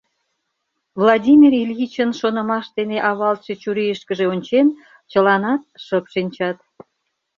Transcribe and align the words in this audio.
Владимир 1.01 1.51
Ильичын 1.61 2.11
шонымаш 2.19 2.65
дене 2.77 2.97
авалтше 3.09 3.53
чурийышкыже 3.61 4.25
ончен, 4.33 4.67
чыланат 5.11 5.61
шып 5.85 6.05
шинчат. 6.13 6.57